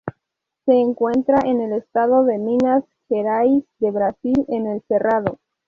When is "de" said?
2.25-2.39, 3.77-3.91